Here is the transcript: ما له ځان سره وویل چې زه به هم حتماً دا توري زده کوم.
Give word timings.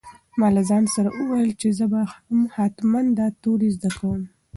ما 0.39 0.47
له 0.55 0.61
ځان 0.69 0.83
سره 0.95 1.09
وویل 1.17 1.51
چې 1.61 1.67
زه 1.77 1.85
به 1.91 2.01
هم 2.11 2.41
حتماً 2.55 3.01
دا 3.19 3.27
توري 3.41 3.69
زده 3.75 3.89
کوم. 3.97 4.21